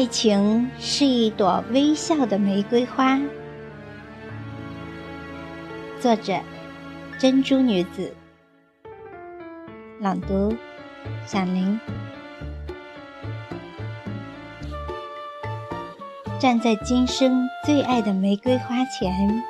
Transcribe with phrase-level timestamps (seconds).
[0.00, 3.20] 爱情是一朵微笑的玫瑰花。
[6.00, 6.40] 作者：
[7.18, 8.16] 珍珠女子。
[10.00, 10.56] 朗读：
[11.26, 11.78] 小林。
[16.38, 19.42] 站在今生最爱的玫瑰花前，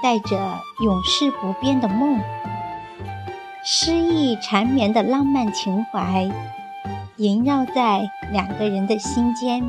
[0.00, 0.38] 带着
[0.84, 2.20] 永世不变的梦，
[3.64, 6.30] 诗意缠绵的浪漫情怀。
[7.18, 9.60] 萦绕在两个人的心间，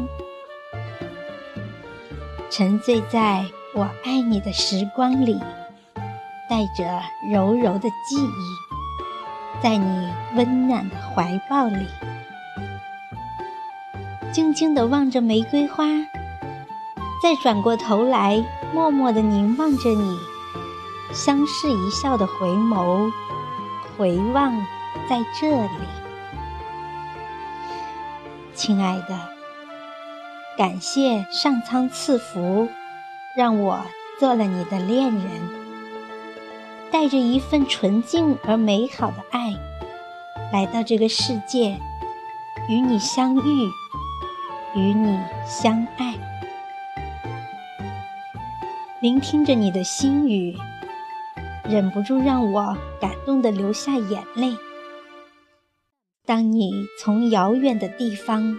[2.48, 5.40] 沉醉在我爱你的时光里，
[6.48, 7.02] 带着
[7.34, 11.88] 柔柔的记忆，在你温暖的怀抱里，
[14.32, 15.86] 静静地望着玫瑰花，
[17.20, 18.46] 再转过头来，
[18.76, 20.20] 默默地凝望着你，
[21.12, 23.12] 相视一笑的回眸，
[23.98, 24.56] 回望
[25.10, 26.09] 在这里。
[28.60, 29.18] 亲爱的，
[30.58, 32.68] 感谢上苍赐福，
[33.34, 33.80] 让我
[34.20, 35.24] 做了你的恋人，
[36.92, 39.56] 带着一份纯净而美好的爱，
[40.52, 41.80] 来到这个世界，
[42.68, 43.70] 与你相遇，
[44.76, 46.16] 与你相爱，
[49.00, 50.58] 聆听着你的心语，
[51.64, 54.54] 忍不住让我感动的流下眼泪。
[56.30, 58.56] 当你从遥远的地方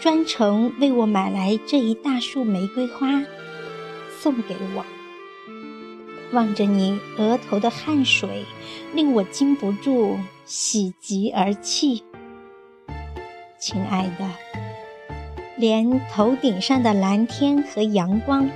[0.00, 3.22] 专程为我买来这一大束玫瑰花，
[4.18, 4.82] 送给我，
[6.32, 8.46] 望着你额头的汗水，
[8.94, 12.02] 令我禁不住喜极而泣。
[13.58, 14.30] 亲爱的，
[15.58, 18.48] 连头顶上的蓝天和阳光、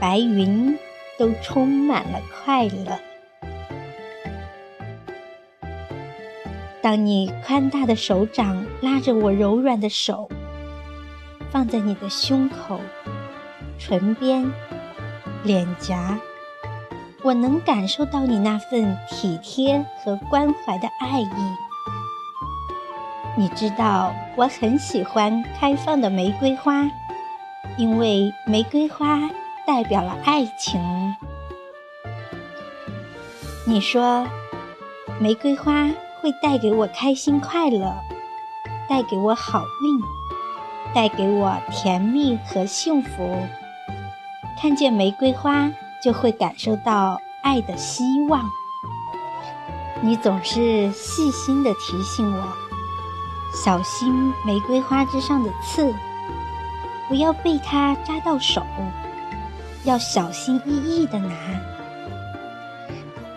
[0.00, 0.76] 白云
[1.16, 2.98] 都充满了快乐。
[6.86, 10.30] 当你宽大的手掌拉着我柔软的手，
[11.50, 12.80] 放在你的胸口、
[13.76, 14.48] 唇边、
[15.42, 16.16] 脸颊，
[17.24, 21.56] 我能感受到你那份体贴和关怀的爱意。
[23.36, 26.88] 你知道我很喜欢开放的玫瑰花，
[27.76, 29.28] 因为玫瑰花
[29.66, 30.80] 代表了爱情。
[33.66, 34.24] 你说，
[35.18, 35.90] 玫瑰花。
[36.26, 37.94] 会带给我开心快乐，
[38.88, 43.46] 带给我好运，带给我甜蜜和幸福。
[44.60, 45.70] 看见玫瑰花，
[46.02, 48.44] 就会感受到爱的希望。
[50.00, 52.42] 你总是细心的提醒我，
[53.54, 54.12] 小心
[54.44, 55.94] 玫瑰花之上的刺，
[57.06, 58.66] 不要被它扎到手，
[59.84, 61.32] 要小心翼翼的拿。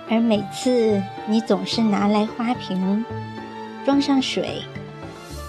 [0.10, 3.06] 而每次你总是拿来花瓶，
[3.86, 4.64] 装上水，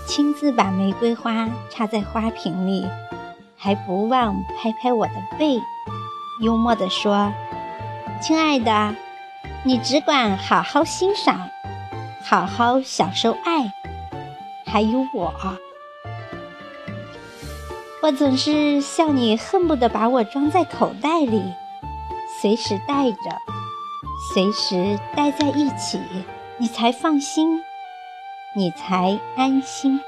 [0.07, 2.87] 亲自把玫瑰花插在花瓶里，
[3.57, 5.59] 还不忘拍拍我的背，
[6.43, 7.33] 幽默地说
[8.21, 8.95] ：“亲爱的，
[9.65, 11.49] 你只管好好欣赏，
[12.23, 13.73] 好好享受爱，
[14.67, 15.33] 还有我。”
[18.03, 21.43] 我总是笑你恨不得把我装在口袋里，
[22.41, 23.19] 随时带着。
[24.33, 25.99] 随时待在一起，
[26.57, 27.61] 你才放心，
[28.55, 29.99] 你才安心。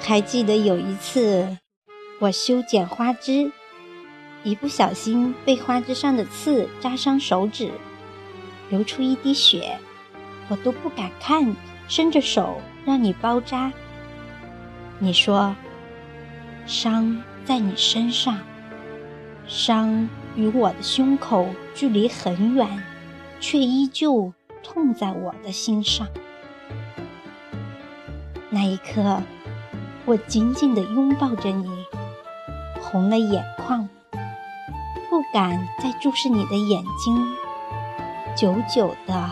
[0.00, 1.56] 还记得有一次，
[2.18, 3.52] 我修剪花枝，
[4.42, 7.70] 一不小心被花枝上的刺扎伤手指，
[8.70, 9.78] 流出一滴血，
[10.48, 11.54] 我都不敢看，
[11.86, 13.72] 伸着手让你包扎。
[14.98, 15.54] 你说，
[16.66, 18.36] 伤在你身上。
[19.50, 22.84] 伤与我的胸口距离很远，
[23.40, 26.06] 却依旧痛在我的心上。
[28.48, 29.20] 那一刻，
[30.04, 31.68] 我紧紧地拥抱着你，
[32.80, 33.88] 红了眼眶，
[35.10, 37.26] 不敢再注视你的眼睛，
[38.36, 39.30] 久久的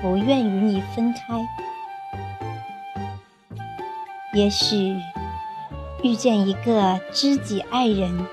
[0.00, 1.46] 不愿与你分开。
[4.32, 4.96] 也许
[6.02, 8.26] 遇见一个知己爱人。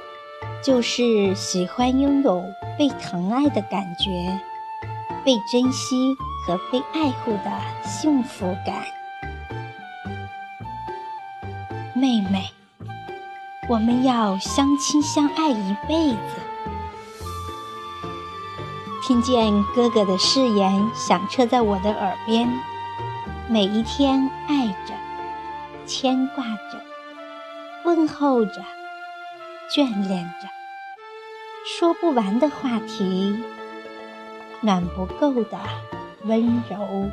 [0.61, 2.43] 就是喜欢拥有
[2.77, 4.39] 被疼爱的感觉，
[5.23, 6.13] 被珍惜
[6.45, 7.51] 和被爱护的
[7.83, 8.83] 幸福感。
[11.93, 12.49] 妹妹，
[13.69, 16.41] 我们要相亲相爱一辈子。
[19.07, 22.47] 听见哥哥的誓言响彻在我的耳边，
[23.47, 24.93] 每一天爱着，
[25.85, 26.81] 牵挂着，
[27.85, 28.61] 问候着。
[29.71, 30.47] 眷恋着，
[31.63, 33.37] 说不完的话题，
[34.61, 35.59] 暖不够的
[36.23, 37.09] 温柔。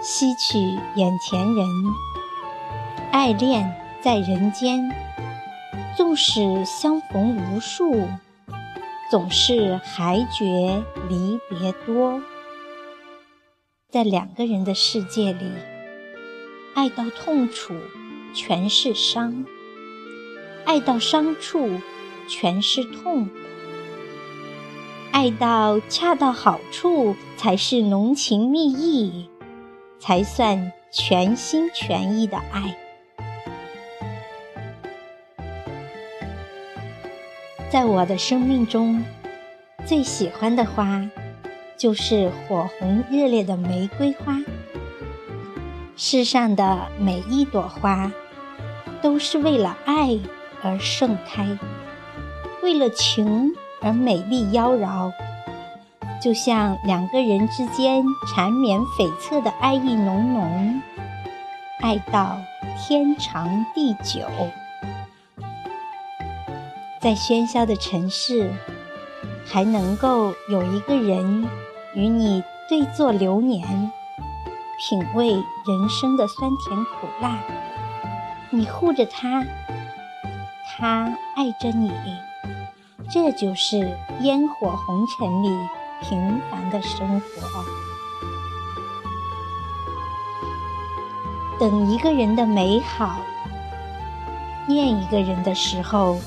[0.00, 0.58] 吸取
[0.94, 1.66] 眼前人，
[3.10, 4.88] 爱恋在人间。
[5.96, 8.08] 纵使相逢无数，
[9.10, 12.20] 总是还觉离别多。
[13.90, 15.52] 在两个人的世界里，
[16.74, 17.74] 爱到痛处
[18.34, 19.44] 全是伤，
[20.64, 21.70] 爱到伤处
[22.28, 23.28] 全是痛，
[25.12, 29.28] 爱到恰到好处才是浓情蜜意，
[29.98, 32.76] 才算全心全意的爱。
[37.70, 39.04] 在我的生命中，
[39.86, 41.08] 最喜欢的花。
[41.76, 44.40] 就是火红热烈的玫瑰花。
[45.96, 48.10] 世上的每一朵花，
[49.02, 50.18] 都是为了爱
[50.64, 51.46] 而盛开，
[52.62, 53.52] 为了情
[53.82, 55.12] 而美丽妖娆，
[56.20, 58.02] 就像两个人之间
[58.34, 60.82] 缠绵悱恻的爱意浓浓，
[61.80, 62.38] 爱到
[62.78, 64.22] 天长地久。
[66.98, 68.50] 在喧嚣的城市，
[69.44, 71.46] 还能够有一个人。
[71.94, 73.62] 与你对坐流年，
[74.80, 77.38] 品味人生的酸甜苦辣。
[78.50, 79.44] 你护着他，
[80.76, 81.04] 他
[81.36, 81.92] 爱着你，
[83.08, 85.48] 这就是烟火红尘里
[86.02, 87.64] 平凡的生活。
[91.60, 93.20] 等一个人的美好，
[94.66, 96.18] 念一个人的时候，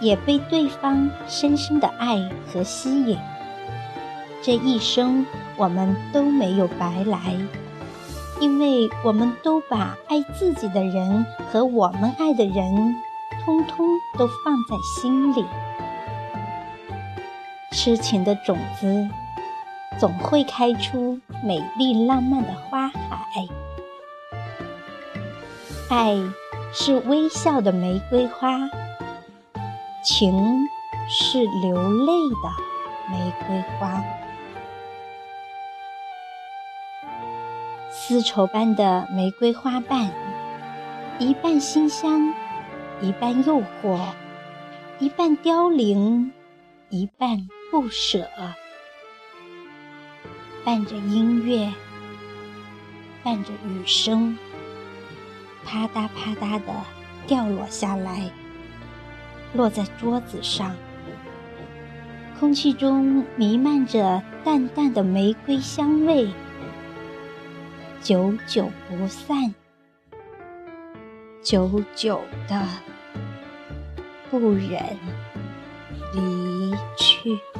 [0.00, 3.18] 也被对方深深的爱和吸引。
[4.40, 5.26] 这一生，
[5.56, 7.36] 我们都没有白来，
[8.40, 12.96] 因为我们都把爱自己的人和我们爱的人，
[13.44, 13.86] 通通
[14.18, 15.44] 都放在心里。
[17.72, 19.08] 痴情的种子，
[19.98, 23.48] 总会开出美丽浪漫的花海。
[25.90, 26.16] 爱
[26.72, 28.58] 是微笑的玫瑰花，
[30.04, 30.66] 情
[31.08, 32.12] 是流泪
[32.42, 34.02] 的玫瑰花。
[37.90, 40.10] 丝绸般的玫瑰花瓣，
[41.18, 42.34] 一半馨香，
[43.02, 43.98] 一半诱惑，
[45.00, 46.30] 一半凋零，
[46.88, 48.30] 一半不舍。
[50.64, 51.72] 伴着音乐，
[53.24, 54.38] 伴着雨声，
[55.64, 56.72] 啪嗒啪嗒的
[57.26, 58.30] 掉落下来，
[59.52, 60.76] 落在桌子上。
[62.38, 66.30] 空气中弥漫着淡淡的玫瑰香味。
[68.00, 69.52] 久久不散，
[71.42, 72.64] 久久的
[74.32, 74.98] 不忍
[76.14, 77.51] 离去。